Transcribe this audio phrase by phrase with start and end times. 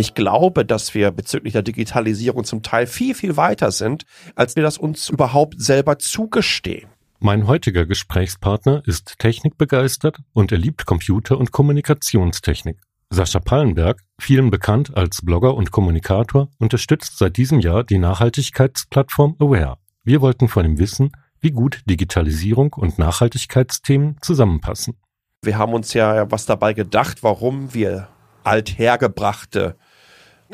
[0.00, 4.62] Ich glaube, dass wir bezüglich der Digitalisierung zum Teil viel, viel weiter sind, als wir
[4.62, 6.88] das uns überhaupt selber zugestehen.
[7.18, 12.78] Mein heutiger Gesprächspartner ist technikbegeistert und er liebt Computer- und Kommunikationstechnik.
[13.10, 19.76] Sascha Pallenberg, vielen bekannt als Blogger und Kommunikator, unterstützt seit diesem Jahr die Nachhaltigkeitsplattform Aware.
[20.02, 21.12] Wir wollten von ihm wissen,
[21.42, 24.96] wie gut Digitalisierung und Nachhaltigkeitsthemen zusammenpassen.
[25.42, 28.08] Wir haben uns ja was dabei gedacht, warum wir
[28.44, 29.76] althergebrachte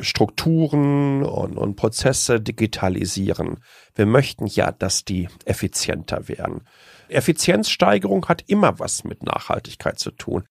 [0.00, 3.60] Strukturen und, und Prozesse digitalisieren.
[3.94, 6.62] Wir möchten ja, dass die effizienter werden.
[7.08, 10.44] Effizienzsteigerung hat immer was mit Nachhaltigkeit zu tun.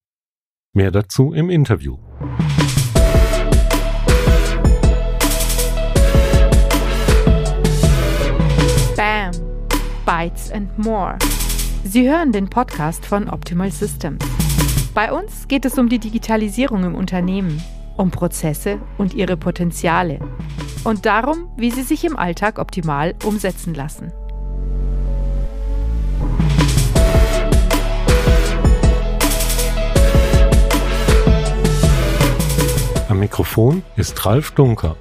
[0.73, 1.97] Mehr dazu im Interview.
[8.97, 9.31] Bam!
[10.05, 11.17] Bytes and More.
[11.83, 14.25] Sie hören den Podcast von Optimal Systems.
[14.93, 17.61] Bei uns geht es um die Digitalisierung im Unternehmen
[17.97, 20.19] um Prozesse und ihre Potenziale
[20.83, 24.11] und darum, wie sie sich im Alltag optimal umsetzen lassen.
[33.07, 34.97] Am Mikrofon ist Ralf Dunker.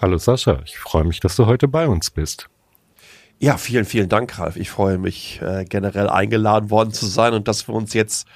[0.00, 2.48] Hallo Sascha, ich freue mich, dass du heute bei uns bist.
[3.38, 4.56] Ja, vielen, vielen Dank, Ralf.
[4.56, 8.26] Ich freue mich, äh, generell eingeladen worden zu sein und dass wir uns jetzt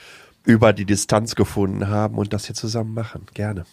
[0.45, 3.27] über die Distanz gefunden haben und das hier zusammen machen.
[3.35, 3.65] Gerne.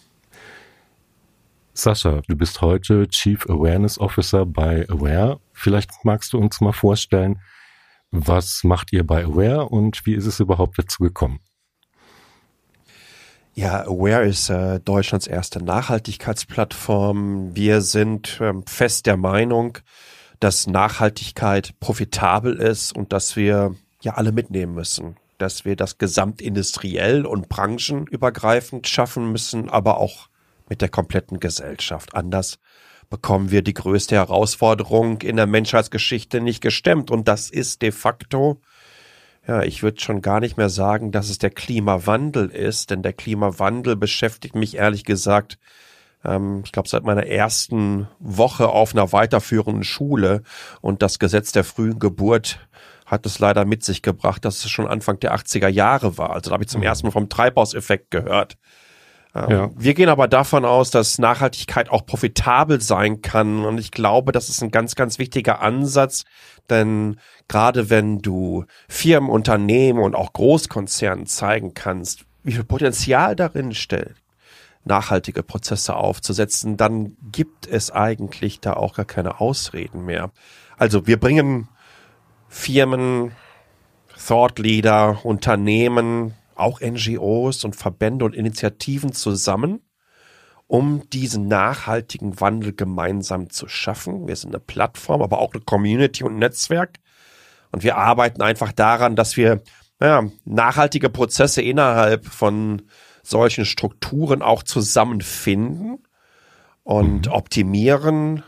[1.74, 5.38] Sascha, du bist heute Chief Awareness Officer bei Aware.
[5.52, 7.40] Vielleicht magst du uns mal vorstellen,
[8.10, 11.40] was macht ihr bei Aware und wie ist es überhaupt dazu gekommen?
[13.54, 17.54] Ja, Aware ist äh, Deutschlands erste Nachhaltigkeitsplattform.
[17.54, 19.78] Wir sind ähm, fest der Meinung,
[20.40, 25.16] dass Nachhaltigkeit profitabel ist und dass wir ja alle mitnehmen müssen.
[25.38, 30.28] Dass wir das gesamtindustriell und branchenübergreifend schaffen müssen, aber auch
[30.68, 32.14] mit der kompletten Gesellschaft.
[32.14, 32.58] Anders
[33.10, 37.10] bekommen wir die größte Herausforderung in der Menschheitsgeschichte nicht gestemmt.
[37.10, 38.60] Und das ist de facto,
[39.46, 43.14] ja, ich würde schon gar nicht mehr sagen, dass es der Klimawandel ist, denn der
[43.14, 45.58] Klimawandel beschäftigt mich ehrlich gesagt
[46.24, 50.42] ähm, ich glaube, seit meiner ersten Woche auf einer weiterführenden Schule
[50.80, 52.60] und das Gesetz der frühen Geburt
[53.06, 56.30] hat es leider mit sich gebracht, dass es schon Anfang der 80er Jahre war.
[56.30, 56.86] Also da habe ich zum mhm.
[56.86, 58.58] ersten Mal vom Treibhauseffekt gehört.
[59.34, 59.70] Ähm, ja.
[59.76, 63.64] Wir gehen aber davon aus, dass Nachhaltigkeit auch profitabel sein kann.
[63.64, 66.24] Und ich glaube, das ist ein ganz, ganz wichtiger Ansatz.
[66.68, 67.18] Denn
[67.48, 74.16] gerade wenn du Firmen, Unternehmen und auch Großkonzernen zeigen kannst, wie viel Potenzial darin steckt,
[74.88, 80.32] nachhaltige Prozesse aufzusetzen, dann gibt es eigentlich da auch gar keine Ausreden mehr.
[80.76, 81.68] Also wir bringen
[82.48, 83.32] Firmen,
[84.26, 89.80] Thought Leader, Unternehmen, auch NGOs und Verbände und Initiativen zusammen,
[90.66, 94.26] um diesen nachhaltigen Wandel gemeinsam zu schaffen.
[94.26, 96.98] Wir sind eine Plattform, aber auch eine Community und ein Netzwerk.
[97.70, 99.62] Und wir arbeiten einfach daran, dass wir
[100.00, 102.82] ja, nachhaltige Prozesse innerhalb von
[103.28, 105.98] solchen Strukturen auch zusammenfinden
[106.82, 107.32] und mhm.
[107.32, 108.42] optimieren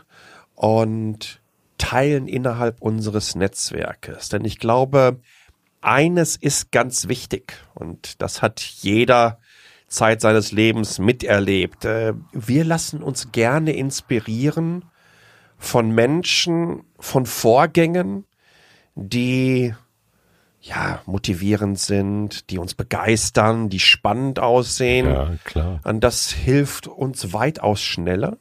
[0.55, 1.41] und
[1.77, 4.29] teilen innerhalb unseres Netzwerkes.
[4.29, 5.19] Denn ich glaube,
[5.81, 9.39] eines ist ganz wichtig und das hat jeder
[9.87, 11.85] Zeit seines Lebens miterlebt.
[11.85, 14.85] Äh, wir lassen uns gerne inspirieren
[15.57, 18.25] von Menschen, von Vorgängen,
[18.95, 19.75] die
[20.61, 25.07] ja, motivierend sind, die uns begeistern, die spannend aussehen.
[25.07, 25.79] Ja, klar.
[25.83, 28.37] Und das hilft uns weitaus schneller,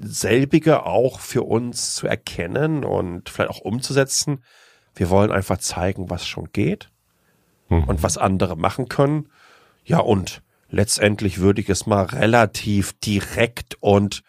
[0.00, 4.42] selbige auch für uns zu erkennen und vielleicht auch umzusetzen.
[4.94, 6.90] Wir wollen einfach zeigen, was schon geht
[7.68, 7.84] mhm.
[7.84, 9.28] und was andere machen können.
[9.84, 14.22] Ja, und letztendlich würde ich es mal relativ direkt und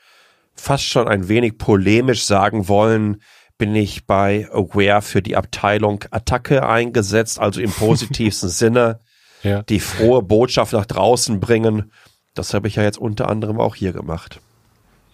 [0.53, 3.21] fast schon ein wenig polemisch sagen wollen,
[3.57, 8.99] bin ich bei Aware für die Abteilung Attacke eingesetzt, also im positivsten Sinne
[9.43, 9.63] ja.
[9.63, 11.91] die frohe Botschaft nach draußen bringen.
[12.34, 14.41] Das habe ich ja jetzt unter anderem auch hier gemacht.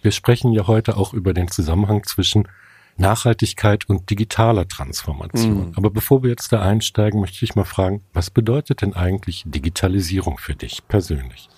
[0.02, 2.48] Wir sprechen ja heute auch über den Zusammenhang zwischen
[2.96, 5.68] Nachhaltigkeit und digitaler Transformation.
[5.68, 5.72] Mhm.
[5.76, 10.38] Aber bevor wir jetzt da einsteigen, möchte ich mal fragen, was bedeutet denn eigentlich Digitalisierung
[10.38, 11.48] für dich persönlich?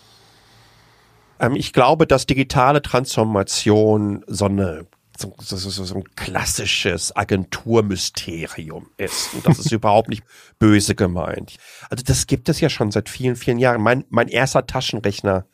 [1.41, 4.87] Ähm, ich glaube, dass digitale Transformation so eine
[5.17, 9.33] so, so, so, so ein klassisches Agenturmysterium ist.
[9.35, 10.25] Und das ist überhaupt nicht
[10.59, 11.57] böse gemeint.
[11.91, 13.81] Also das gibt es ja schon seit vielen, vielen Jahren.
[13.81, 15.47] Mein, mein erster Taschenrechner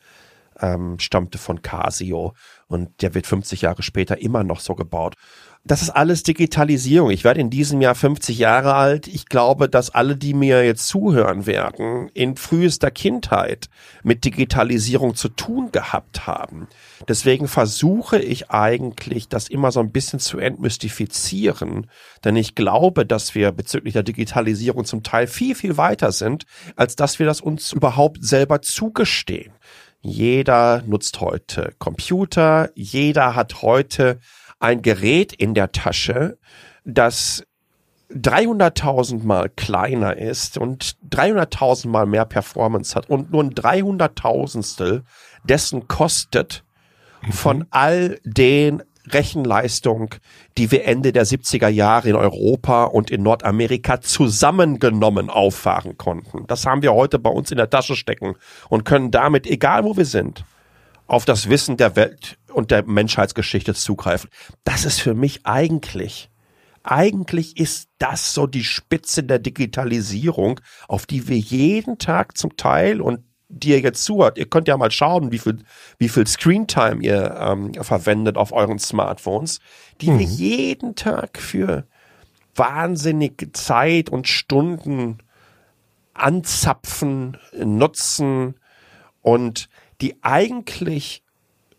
[0.61, 2.33] ähm, stammte von Casio
[2.67, 5.15] und der wird 50 Jahre später immer noch so gebaut.
[5.63, 7.11] Das ist alles Digitalisierung.
[7.11, 9.07] Ich werde in diesem Jahr 50 Jahre alt.
[9.07, 13.67] Ich glaube, dass alle, die mir jetzt zuhören werden, in frühester Kindheit
[14.01, 16.67] mit Digitalisierung zu tun gehabt haben.
[17.07, 21.87] Deswegen versuche ich eigentlich, das immer so ein bisschen zu entmystifizieren.
[22.23, 26.95] Denn ich glaube, dass wir bezüglich der Digitalisierung zum Teil viel, viel weiter sind, als
[26.95, 29.53] dass wir das uns überhaupt selber zugestehen.
[30.01, 32.69] Jeder nutzt heute Computer.
[32.75, 34.19] Jeder hat heute
[34.59, 36.37] ein Gerät in der Tasche,
[36.83, 37.43] das
[38.11, 45.03] 300.000 Mal kleiner ist und 300.000 Mal mehr Performance hat und nur ein 300.000stel
[45.43, 46.63] dessen kostet
[47.21, 47.31] mhm.
[47.31, 50.15] von all den Rechenleistung,
[50.57, 56.45] die wir Ende der 70er Jahre in Europa und in Nordamerika zusammengenommen auffahren konnten.
[56.47, 58.35] Das haben wir heute bei uns in der Tasche stecken
[58.69, 60.45] und können damit, egal wo wir sind,
[61.07, 64.29] auf das Wissen der Welt und der Menschheitsgeschichte zugreifen.
[64.63, 66.29] Das ist für mich eigentlich,
[66.83, 73.01] eigentlich ist das so die Spitze der Digitalisierung, auf die wir jeden Tag zum Teil
[73.01, 75.59] und die ihr jetzt zuhört, ihr könnt ja mal schauen, wie viel,
[75.97, 79.59] wie viel Screentime ihr ähm, verwendet auf euren Smartphones,
[79.99, 80.19] die mhm.
[80.19, 81.85] wir jeden Tag für
[82.55, 85.19] wahnsinnige Zeit und Stunden
[86.13, 88.55] anzapfen, nutzen
[89.21, 89.69] und
[90.01, 91.23] die eigentlich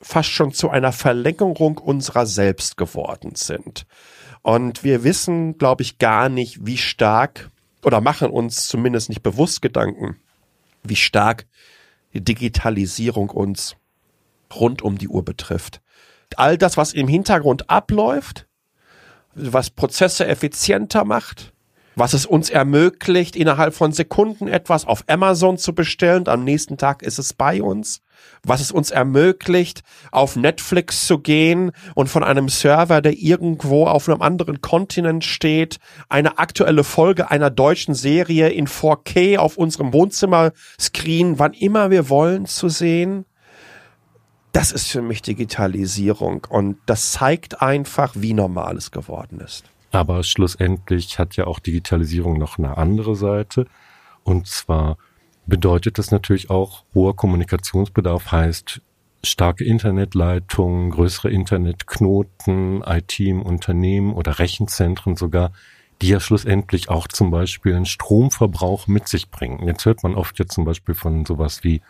[0.00, 3.86] fast schon zu einer Verlängerung unserer selbst geworden sind.
[4.42, 7.50] Und wir wissen, glaube ich, gar nicht, wie stark
[7.84, 10.16] oder machen uns zumindest nicht bewusst Gedanken,
[10.82, 11.46] wie stark
[12.12, 13.76] die Digitalisierung uns
[14.54, 15.80] rund um die Uhr betrifft.
[16.36, 18.46] All das, was im Hintergrund abläuft,
[19.34, 21.52] was Prozesse effizienter macht,
[21.94, 26.28] was es uns ermöglicht, innerhalb von Sekunden etwas auf Amazon zu bestellen.
[26.28, 28.00] Am nächsten Tag ist es bei uns.
[28.44, 34.08] Was es uns ermöglicht, auf Netflix zu gehen und von einem Server, der irgendwo auf
[34.08, 35.78] einem anderen Kontinent steht,
[36.08, 42.46] eine aktuelle Folge einer deutschen Serie in 4K auf unserem Wohnzimmerscreen, wann immer wir wollen,
[42.46, 43.24] zu sehen.
[44.52, 49.71] Das ist für mich Digitalisierung und das zeigt einfach, wie normal es geworden ist.
[49.92, 53.66] Aber schlussendlich hat ja auch Digitalisierung noch eine andere Seite.
[54.24, 54.96] Und zwar
[55.46, 58.80] bedeutet das natürlich auch, hoher Kommunikationsbedarf heißt
[59.22, 65.52] starke Internetleitungen, größere Internetknoten, IT im Unternehmen oder Rechenzentren sogar,
[66.00, 69.66] die ja schlussendlich auch zum Beispiel einen Stromverbrauch mit sich bringen.
[69.68, 71.82] Jetzt hört man oft jetzt zum Beispiel von sowas wie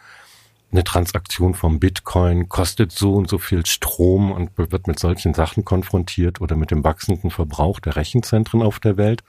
[0.73, 5.65] eine Transaktion vom Bitcoin kostet so und so viel Strom und wird mit solchen Sachen
[5.65, 9.23] konfrontiert oder mit dem wachsenden Verbrauch der Rechenzentren auf der Welt.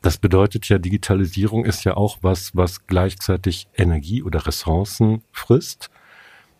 [0.00, 5.90] Das bedeutet ja, Digitalisierung ist ja auch was, was gleichzeitig Energie oder Ressourcen frisst.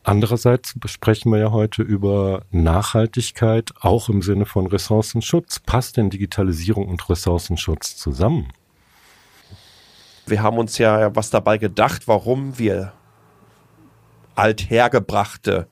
[0.02, 5.60] Andererseits sprechen wir ja heute über Nachhaltigkeit, auch im Sinne von Ressourcenschutz.
[5.60, 8.52] Passt denn Digitalisierung und Ressourcenschutz zusammen?
[10.26, 12.92] Wir haben uns ja was dabei gedacht, warum wir
[14.36, 15.68] althergebrachte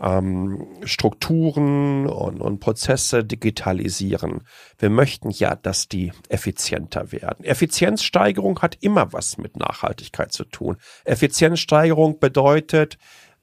[0.00, 4.42] ähm, Strukturen und, und Prozesse digitalisieren.
[4.78, 7.44] Wir möchten ja, dass die effizienter werden.
[7.44, 10.76] Effizienzsteigerung hat immer was mit Nachhaltigkeit zu tun.
[11.04, 12.98] Effizienzsteigerung bedeutet,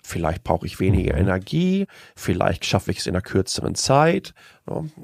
[0.09, 1.21] Vielleicht brauche ich weniger mhm.
[1.21, 1.85] Energie,
[2.15, 4.33] vielleicht schaffe ich es in einer kürzeren Zeit.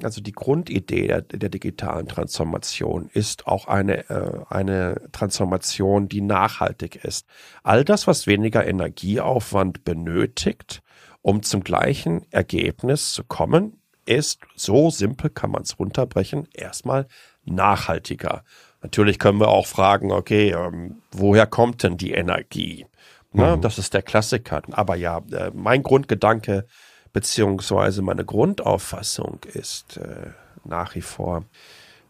[0.02, 7.04] Also die Grundidee der, der digitalen Transformation ist auch eine, äh, eine Transformation, die nachhaltig
[7.04, 7.28] ist.
[7.62, 10.82] All das, was weniger Energieaufwand benötigt,
[11.22, 17.08] um zum gleichen Ergebnis zu kommen, ist so simpel kann man es runterbrechen, erstmal
[17.44, 18.44] nachhaltiger.
[18.82, 22.88] Natürlich können wir auch fragen, okay, ähm, woher kommt denn die Energie?
[23.36, 23.58] Ne?
[23.58, 23.62] Mhm.
[23.62, 24.62] Das ist der Klassiker.
[24.72, 26.66] Aber ja, äh, mein Grundgedanke
[27.14, 30.32] beziehungsweise meine Grundauffassung ist äh,
[30.64, 31.46] nach wie vor,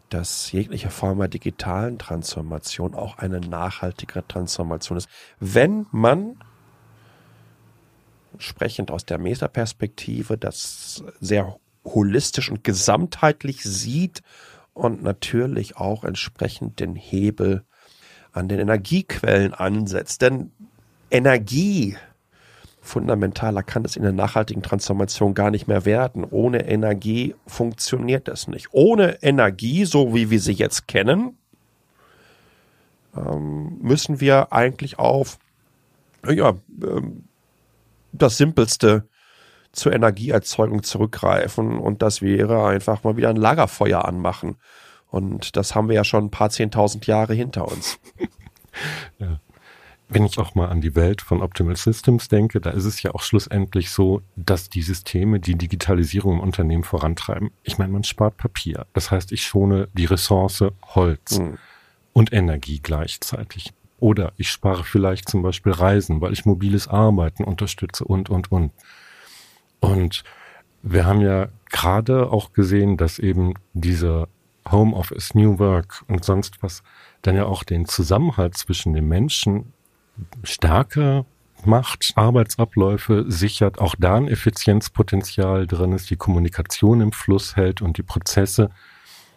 [0.08, 5.08] dass jegliche Form der digitalen Transformation auch eine nachhaltigere Transformation ist.
[5.40, 6.38] Wenn man
[8.38, 14.22] sprechend aus der Mesa-Perspektive das sehr holistisch und gesamtheitlich sieht
[14.74, 17.64] und natürlich auch entsprechend den Hebel
[18.32, 20.20] an den Energiequellen ansetzt.
[20.20, 20.52] Denn
[21.10, 21.96] Energie
[22.80, 26.24] fundamentaler kann es in der nachhaltigen Transformation gar nicht mehr werden.
[26.24, 28.68] Ohne Energie funktioniert das nicht.
[28.70, 31.36] Ohne Energie, so wie wir sie jetzt kennen,
[33.16, 35.38] ähm, müssen wir eigentlich auf
[36.26, 37.24] ja, ähm,
[38.12, 39.08] das Simpelste
[39.72, 44.56] zur Energieerzeugung zurückgreifen und das wäre einfach mal wieder ein Lagerfeuer anmachen.
[45.08, 47.98] Und das haben wir ja schon ein paar zehntausend Jahre hinter uns.
[49.18, 49.40] ja.
[50.08, 53.12] Wenn ich auch mal an die Welt von Optimal Systems denke, da ist es ja
[53.12, 57.50] auch schlussendlich so, dass die Systeme die Digitalisierung im Unternehmen vorantreiben.
[57.64, 58.86] Ich meine, man spart Papier.
[58.92, 61.58] Das heißt, ich schone die Ressource Holz mhm.
[62.12, 63.72] und Energie gleichzeitig.
[63.98, 68.72] Oder ich spare vielleicht zum Beispiel Reisen, weil ich mobiles Arbeiten unterstütze und, und, und.
[69.80, 70.22] Und
[70.82, 74.28] wir haben ja gerade auch gesehen, dass eben diese
[74.70, 76.82] Homeoffice, New Work und sonst was
[77.22, 79.72] dann ja auch den Zusammenhalt zwischen den Menschen
[80.42, 81.24] stärker
[81.64, 87.98] macht, Arbeitsabläufe sichert, auch da ein Effizienzpotenzial drin ist, die Kommunikation im Fluss hält und
[87.98, 88.70] die Prozesse.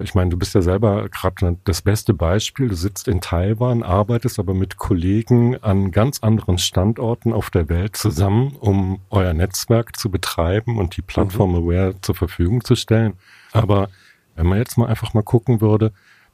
[0.01, 2.69] Ich meine, du bist ja selber gerade das beste Beispiel.
[2.69, 7.97] Du sitzt in Taiwan, arbeitest aber mit Kollegen an ganz anderen Standorten auf der Welt
[7.97, 11.57] zusammen, um euer Netzwerk zu betreiben und die Plattform mhm.
[11.57, 13.13] Aware zur Verfügung zu stellen.
[13.51, 13.89] Aber
[14.35, 15.91] wenn man jetzt mal einfach mal gucken würde,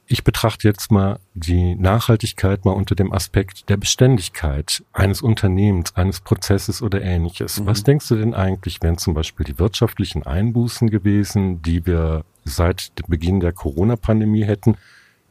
[0.08, 6.20] ich betrachte jetzt mal die Nachhaltigkeit mal unter dem Aspekt der Beständigkeit eines Unternehmens, eines
[6.20, 7.60] Prozesses oder ähnliches.
[7.60, 7.66] Mhm.
[7.66, 12.92] Was denkst du denn eigentlich, wären zum Beispiel die wirtschaftlichen Einbußen gewesen, die wir seit
[13.08, 14.76] Beginn der Corona-Pandemie hätten?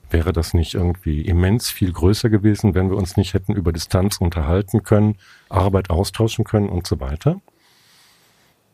[0.10, 4.18] Wäre das nicht irgendwie immens viel größer gewesen, wenn wir uns nicht hätten über Distanz
[4.18, 5.18] unterhalten können,
[5.48, 7.42] Arbeit austauschen können und so weiter?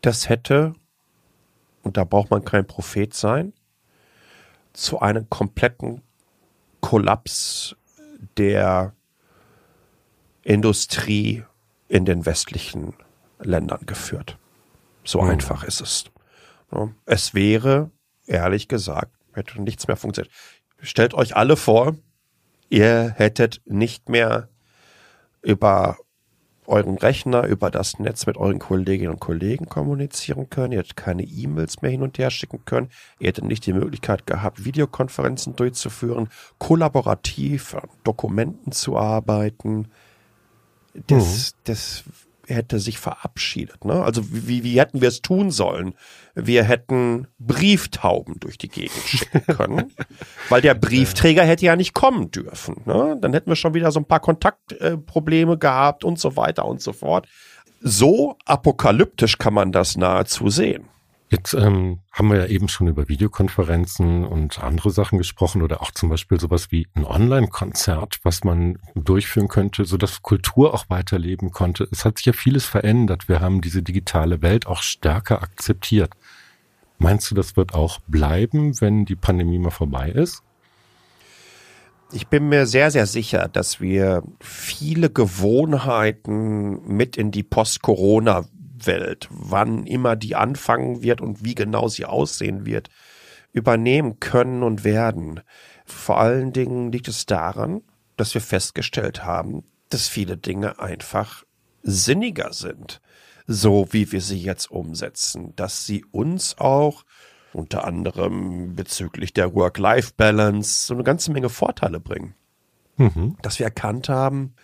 [0.00, 0.74] Das hätte,
[1.82, 3.52] und da braucht man kein Prophet sein,
[4.72, 6.02] zu einem kompletten
[6.80, 7.76] Kollaps
[8.36, 8.94] der
[10.42, 11.44] Industrie
[11.88, 12.94] in den westlichen
[13.40, 14.38] Ländern geführt.
[15.04, 15.30] So mhm.
[15.30, 16.04] einfach ist es.
[17.04, 17.90] Es wäre,
[18.26, 20.32] ehrlich gesagt, hätte nichts mehr funktioniert.
[20.80, 21.96] Stellt euch alle vor,
[22.70, 24.48] ihr hättet nicht mehr
[25.42, 25.98] über
[26.66, 30.72] euren Rechner über das Netz mit euren Kolleginnen und Kollegen kommunizieren können.
[30.72, 32.88] Ihr hättet keine E-Mails mehr hin und her schicken können.
[33.18, 36.28] Ihr hättet nicht die Möglichkeit gehabt, Videokonferenzen durchzuführen,
[36.58, 39.88] kollaborativ an Dokumenten zu arbeiten.
[41.06, 41.56] Das, mhm.
[41.64, 42.04] das
[42.46, 43.84] hätte sich verabschiedet.
[43.84, 44.02] Ne?
[44.02, 45.94] Also wie, wie hätten wir es tun sollen?
[46.34, 49.92] Wir hätten Brieftauben durch die Gegend schicken können,
[50.48, 52.82] weil der Briefträger hätte ja nicht kommen dürfen.
[52.84, 53.16] Ne?
[53.20, 56.80] Dann hätten wir schon wieder so ein paar Kontaktprobleme äh, gehabt und so weiter und
[56.80, 57.28] so fort.
[57.80, 60.88] So apokalyptisch kann man das nahezu sehen.
[61.32, 65.90] Jetzt ähm, haben wir ja eben schon über Videokonferenzen und andere Sachen gesprochen oder auch
[65.90, 71.50] zum Beispiel sowas wie ein Online-Konzert, was man durchführen könnte, so dass Kultur auch weiterleben
[71.50, 71.88] konnte.
[71.90, 73.30] Es hat sich ja vieles verändert.
[73.30, 76.12] Wir haben diese digitale Welt auch stärker akzeptiert.
[76.98, 80.42] Meinst du, das wird auch bleiben, wenn die Pandemie mal vorbei ist?
[82.12, 88.44] Ich bin mir sehr, sehr sicher, dass wir viele Gewohnheiten mit in die Post-Corona
[88.86, 92.88] Welt, wann immer die anfangen wird und wie genau sie aussehen wird,
[93.52, 95.40] übernehmen können und werden.
[95.84, 97.82] Vor allen Dingen liegt es daran,
[98.16, 101.44] dass wir festgestellt haben, dass viele Dinge einfach
[101.82, 103.00] sinniger sind,
[103.46, 107.04] so wie wir sie jetzt umsetzen, dass sie uns auch
[107.52, 112.34] unter anderem bezüglich der Work-Life-Balance so eine ganze Menge Vorteile bringen.
[112.96, 113.36] Mhm.
[113.42, 114.54] Dass wir erkannt haben,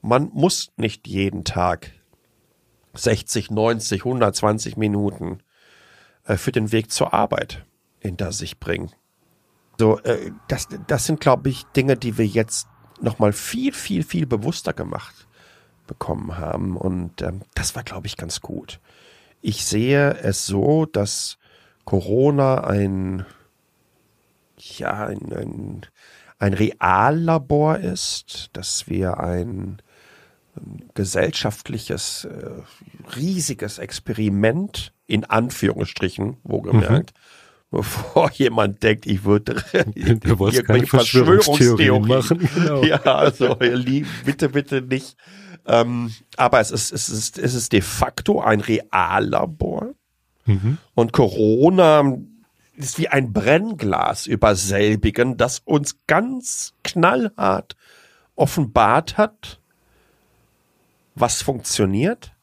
[0.00, 1.90] man muss nicht jeden Tag
[2.96, 5.42] 60, 90, 120 Minuten
[6.24, 7.64] äh, für den Weg zur Arbeit
[7.98, 8.90] hinter sich bringen.
[9.78, 12.68] So, äh, das, das sind, glaube ich, Dinge, die wir jetzt
[13.00, 15.26] nochmal viel, viel, viel bewusster gemacht
[15.86, 16.76] bekommen haben.
[16.76, 18.80] Und ähm, das war, glaube ich, ganz gut.
[19.40, 21.38] Ich sehe es so, dass
[21.84, 23.24] Corona ein,
[24.58, 25.86] ja, ein, ein,
[26.38, 29.80] ein Reallabor ist, dass wir ein
[30.94, 37.76] gesellschaftliches, äh, riesiges Experiment, in Anführungsstrichen, wohlgemerkt, mhm.
[37.76, 39.62] bevor jemand denkt, ich würde
[39.94, 42.48] irgendwelche Verschwörungstheorien machen.
[42.54, 42.82] Genau.
[42.84, 45.16] Ja, also bitte, bitte nicht.
[45.66, 49.94] Ähm, aber es ist, es, ist, es ist de facto ein Reallabor.
[50.44, 50.78] Mhm.
[50.94, 52.18] Und Corona
[52.76, 57.74] ist wie ein Brennglas über selbigen, das uns ganz knallhart
[58.36, 59.60] offenbart hat,
[61.16, 62.34] was funktioniert,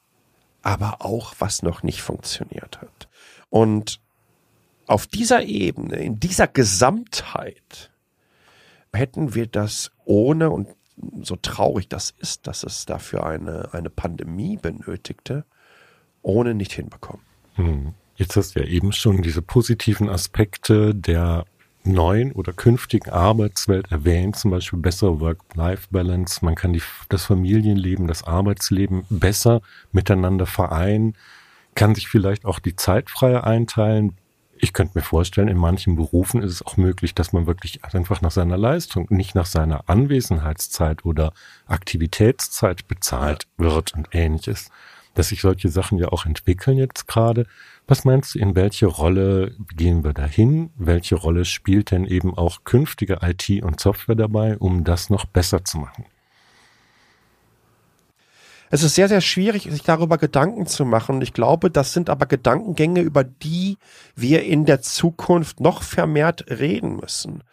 [0.62, 3.08] aber auch was noch nicht funktioniert hat.
[3.50, 4.02] Und
[4.88, 7.92] auf dieser Ebene, in dieser Gesamtheit,
[8.92, 10.68] hätten wir das ohne, und
[11.22, 15.46] so traurig das ist, dass es dafür eine, eine Pandemie benötigte,
[16.22, 17.24] ohne nicht hinbekommen.
[17.56, 17.94] Hm.
[18.16, 21.46] Jetzt hast du ja eben schon diese positiven Aspekte der
[21.86, 26.44] neuen oder künftigen Arbeitswelt erwähnt, zum Beispiel bessere Work-Life-Balance.
[26.44, 29.62] Man kann die, das Familienleben, das Arbeitsleben besser
[29.92, 31.16] miteinander vereinen,
[31.76, 34.16] kann sich vielleicht auch die Zeit freier einteilen.
[34.58, 38.22] ich könnte mir vorstellen, in manchen Berufen ist es auch möglich, dass man wirklich einfach
[38.22, 41.34] nach seiner Leistung, nicht nach seiner Anwesenheitszeit oder
[41.66, 44.70] Aktivitätszeit bezahlt wird und ähnliches.
[45.16, 47.46] Dass sich solche Sachen ja auch entwickeln jetzt gerade.
[47.86, 50.72] Was meinst du, in welche Rolle gehen wir dahin?
[50.78, 55.66] Welche Rolle spielt denn eben auch künftige IT und Software dabei, um das noch besser
[55.66, 56.06] zu machen?
[58.70, 61.22] Es ist sehr, sehr schwierig, sich darüber Gedanken zu machen.
[61.22, 63.78] Ich glaube, das sind aber Gedankengänge, über die
[64.16, 67.44] wir in der Zukunft noch vermehrt reden müssen.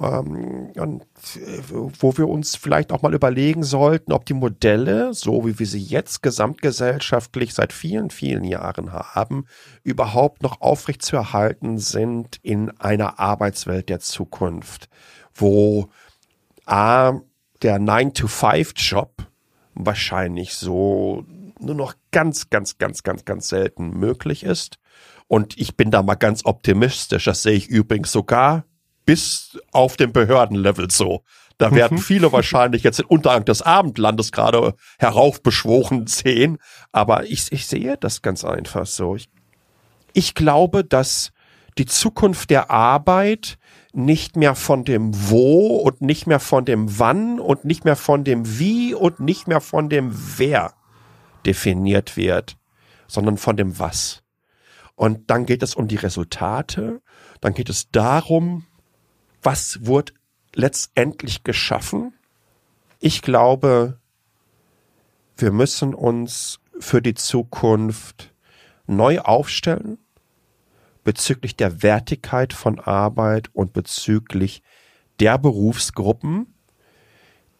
[0.00, 1.02] Ähm, und
[1.36, 5.66] äh, wo wir uns vielleicht auch mal überlegen sollten, ob die Modelle, so wie wir
[5.66, 9.44] sie jetzt gesamtgesellschaftlich seit vielen, vielen Jahren haben,
[9.82, 14.88] überhaupt noch aufrechtzuerhalten sind in einer Arbeitswelt der Zukunft,
[15.34, 15.90] wo
[16.64, 17.20] A,
[17.60, 19.26] der 9-to-5-Job
[19.74, 21.26] wahrscheinlich so
[21.58, 24.78] nur noch ganz, ganz, ganz, ganz, ganz selten möglich ist.
[25.28, 27.24] Und ich bin da mal ganz optimistisch.
[27.24, 28.64] Das sehe ich übrigens sogar
[29.06, 31.22] bis auf dem Behördenlevel so.
[31.58, 32.02] Da werden mhm.
[32.02, 36.56] viele wahrscheinlich jetzt den Untergang des Abendlandes gerade heraufbeschworen sehen.
[36.90, 39.14] Aber ich, ich sehe das ganz einfach so.
[39.14, 39.28] Ich,
[40.14, 41.32] ich glaube, dass
[41.76, 43.58] die Zukunft der Arbeit
[43.92, 48.24] nicht mehr von dem Wo und nicht mehr von dem Wann und nicht mehr von
[48.24, 50.72] dem Wie und nicht mehr von dem Wer
[51.44, 52.56] definiert wird,
[53.06, 54.22] sondern von dem Was.
[54.94, 57.00] Und dann geht es um die Resultate,
[57.40, 58.66] dann geht es darum,
[59.42, 60.14] was wird
[60.54, 62.12] letztendlich geschaffen.
[62.98, 63.98] Ich glaube,
[65.36, 68.32] wir müssen uns für die Zukunft
[68.86, 69.98] neu aufstellen
[71.04, 74.62] bezüglich der Wertigkeit von Arbeit und bezüglich
[75.18, 76.54] der Berufsgruppen,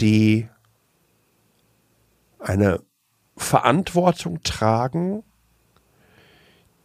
[0.00, 0.48] die
[2.38, 2.82] eine
[3.36, 5.22] Verantwortung tragen,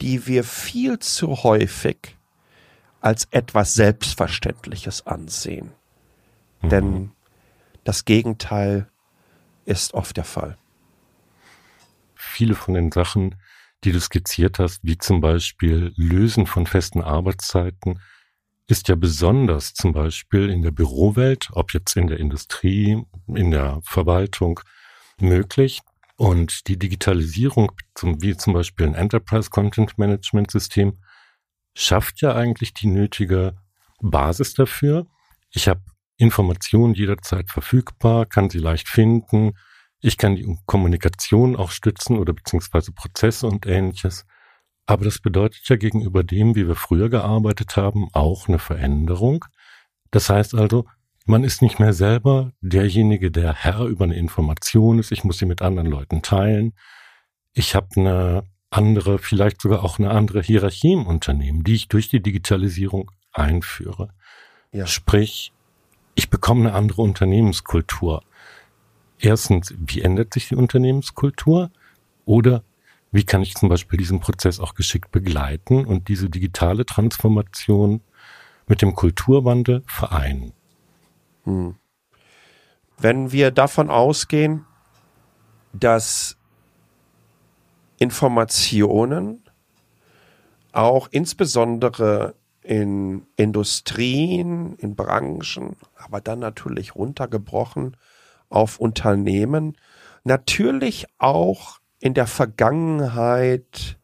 [0.01, 2.14] die wir viel zu häufig
[3.05, 5.71] als etwas Selbstverständliches ansehen.
[6.63, 6.69] Mhm.
[6.69, 7.12] Denn
[7.83, 8.89] das Gegenteil
[9.65, 10.57] ist oft der Fall.
[12.15, 13.35] Viele von den Sachen,
[13.83, 18.01] die du skizziert hast, wie zum Beispiel Lösen von festen Arbeitszeiten,
[18.65, 23.81] ist ja besonders zum Beispiel in der Bürowelt, ob jetzt in der Industrie, in der
[23.83, 24.59] Verwaltung
[25.20, 25.81] möglich.
[26.18, 30.98] Und die Digitalisierung, wie zum Beispiel ein Enterprise Content Management System,
[31.75, 33.55] schafft ja eigentlich die nötige
[34.01, 35.05] Basis dafür.
[35.51, 35.81] Ich habe
[36.18, 39.53] Informationen jederzeit verfügbar, kann sie leicht finden,
[40.00, 44.25] ich kann die Kommunikation auch stützen oder beziehungsweise Prozesse und ähnliches.
[44.85, 49.46] Aber das bedeutet ja gegenüber dem, wie wir früher gearbeitet haben, auch eine Veränderung.
[50.11, 50.85] Das heißt also,
[51.25, 55.11] man ist nicht mehr selber derjenige, der Herr über eine Information ist.
[55.11, 56.74] Ich muss sie mit anderen Leuten teilen.
[57.53, 58.44] Ich habe eine
[58.77, 64.09] andere, vielleicht sogar auch eine andere Hierarchie im Unternehmen, die ich durch die Digitalisierung einführe.
[64.72, 64.88] Ja.
[64.88, 65.53] Sprich,
[66.16, 68.24] ich bekomme eine andere Unternehmenskultur
[69.20, 71.72] erstens, wie ändert sich die Unternehmenskultur?
[72.25, 72.64] Oder
[73.11, 78.01] wie kann ich zum Beispiel diesen Prozess auch geschickt begleiten und diese digitale Transformation
[78.68, 80.53] mit dem Kulturwandel vereinen?
[81.44, 81.75] Hm.
[82.98, 84.66] Wenn wir davon ausgehen,
[85.74, 86.38] dass
[87.98, 89.44] Informationen
[90.72, 97.96] auch insbesondere in Industrien, in Branchen, aber dann natürlich runtergebrochen
[98.50, 99.77] auf Unternehmen
[100.24, 103.98] natürlich auch in der Vergangenheit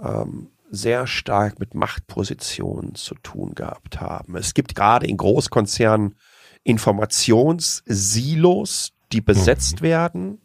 [0.00, 4.36] ähm, sehr stark mit Machtpositionen zu tun gehabt haben.
[4.36, 6.16] Es gibt gerade in Großkonzernen
[6.64, 9.84] Informationssilos, die besetzt mhm.
[9.84, 10.40] werden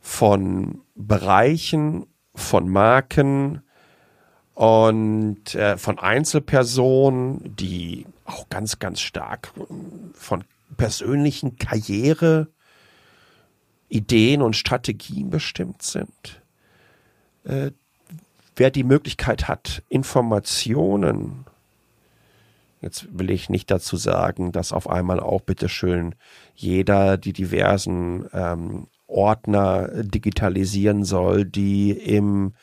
[0.00, 3.62] von Bereichen, von Marken
[4.54, 9.52] und äh, von Einzelpersonen, die auch ganz, ganz stark
[10.12, 10.44] von
[10.76, 12.48] persönlichen Karriere,
[13.88, 16.42] Ideen und Strategien bestimmt sind.
[17.44, 17.72] Äh,
[18.56, 21.46] wer die Möglichkeit hat, Informationen,
[22.80, 26.14] jetzt will ich nicht dazu sagen, dass auf einmal auch bitteschön
[26.54, 32.54] jeder die diversen ähm, Ordner digitalisieren soll, die im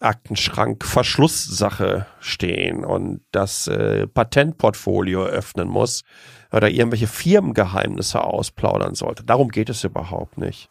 [0.00, 6.04] Aktenschrank Verschlusssache stehen und das äh, Patentportfolio öffnen muss
[6.52, 9.24] oder irgendwelche Firmengeheimnisse ausplaudern sollte.
[9.24, 10.70] Darum geht es überhaupt nicht.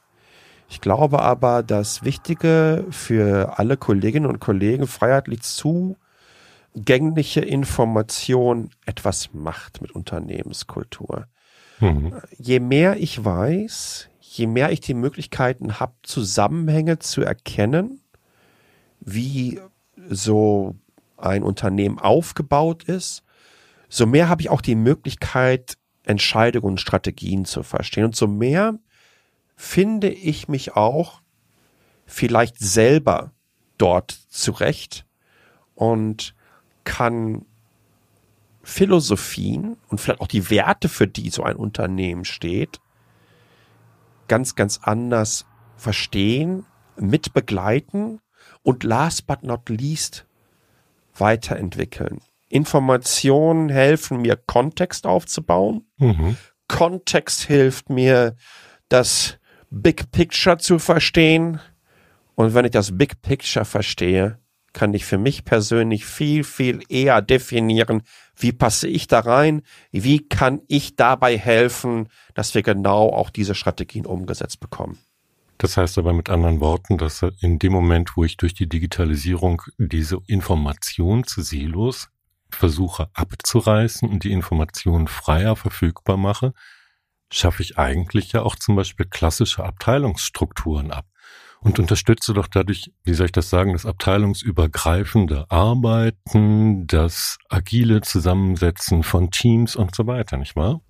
[0.69, 9.82] Ich glaube aber, dass wichtige für alle Kolleginnen und Kollegen freiheitlich zugängliche Information etwas macht
[9.82, 11.27] mit Unternehmenskultur.
[11.80, 12.13] Mhm.
[12.38, 18.02] Je mehr ich weiß, je mehr ich die Möglichkeiten habe, Zusammenhänge zu erkennen,
[19.00, 19.60] wie
[20.10, 20.76] so
[21.17, 23.23] ein Unternehmen aufgebaut ist,
[23.89, 28.06] so mehr habe ich auch die Möglichkeit, Entscheidungen und Strategien zu verstehen.
[28.06, 28.78] Und so mehr
[29.56, 31.21] finde ich mich auch
[32.06, 33.32] vielleicht selber
[33.78, 35.06] dort zurecht
[35.76, 36.34] und
[36.84, 37.45] kann
[38.63, 42.80] Philosophien und vielleicht auch die Werte, für die so ein Unternehmen steht,
[44.27, 46.65] ganz, ganz anders verstehen,
[46.97, 48.19] mitbegleiten
[48.63, 50.25] und last but not least
[51.15, 52.21] weiterentwickeln.
[52.49, 55.85] Informationen helfen mir, Kontext aufzubauen.
[55.97, 56.37] Mhm.
[56.67, 58.35] Kontext hilft mir,
[58.89, 59.37] das
[59.69, 61.59] Big Picture zu verstehen.
[62.35, 64.39] Und wenn ich das Big Picture verstehe,
[64.77, 68.03] kann ich für mich persönlich viel, viel eher definieren,
[68.35, 73.55] wie passe ich da rein, wie kann ich dabei helfen, dass wir genau auch diese
[73.55, 74.99] Strategien umgesetzt bekommen.
[75.57, 79.63] Das heißt aber mit anderen Worten, dass in dem Moment, wo ich durch die Digitalisierung
[79.79, 82.09] diese Informationssilos
[82.51, 86.53] versuche abzureißen und die Informationen freier verfügbar mache,
[87.31, 91.07] schaffe ich eigentlich ja auch zum Beispiel klassische Abteilungsstrukturen ab
[91.62, 99.04] und unterstütze doch dadurch, wie soll ich das sagen, das abteilungsübergreifende Arbeiten, das agile Zusammensetzen
[99.04, 100.82] von Teams und so weiter, nicht wahr?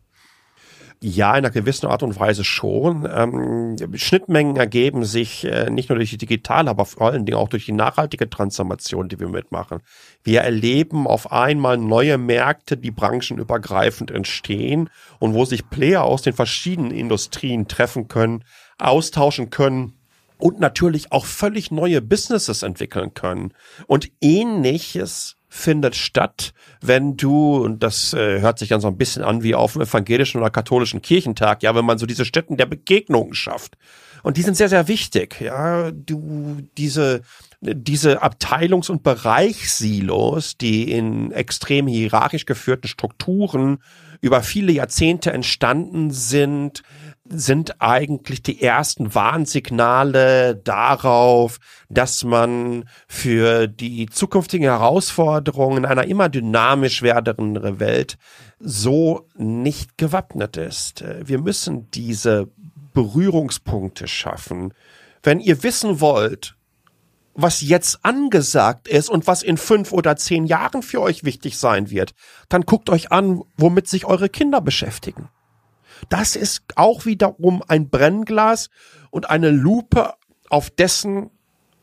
[0.99, 3.07] Ja, in einer gewissen Art und Weise schon.
[3.11, 7.49] Ähm, Schnittmengen ergeben sich äh, nicht nur durch die digitale, aber vor allen Dingen auch
[7.49, 9.81] durch die nachhaltige Transformation, die wir mitmachen.
[10.23, 16.33] Wir erleben auf einmal neue Märkte, die branchenübergreifend entstehen und wo sich Player aus den
[16.33, 18.43] verschiedenen Industrien treffen können,
[18.79, 19.96] austauschen können
[20.37, 23.53] und natürlich auch völlig neue Businesses entwickeln können.
[23.87, 29.23] Und ähnliches findet statt, wenn du, und das äh, hört sich dann so ein bisschen
[29.23, 32.65] an wie auf dem evangelischen oder katholischen Kirchentag, ja, wenn man so diese Stätten der
[32.65, 33.77] Begegnungen schafft.
[34.23, 37.21] Und die sind sehr, sehr wichtig, ja, du, diese,
[37.61, 43.77] diese Abteilungs- und Bereichssilos, die in extrem hierarchisch geführten Strukturen
[44.19, 46.83] über viele Jahrzehnte entstanden sind,
[47.29, 51.59] sind eigentlich die ersten Warnsignale darauf,
[51.89, 58.17] dass man für die zukünftigen Herausforderungen einer immer dynamisch werdenden Welt
[58.59, 61.03] so nicht gewappnet ist.
[61.23, 62.49] Wir müssen diese
[62.93, 64.73] Berührungspunkte schaffen.
[65.21, 66.55] Wenn ihr wissen wollt,
[67.33, 71.91] was jetzt angesagt ist und was in fünf oder zehn Jahren für euch wichtig sein
[71.91, 72.13] wird,
[72.49, 75.29] dann guckt euch an, womit sich eure Kinder beschäftigen.
[76.09, 78.69] Das ist auch wiederum ein Brennglas
[79.09, 80.13] und eine Lupe
[80.49, 81.29] auf dessen,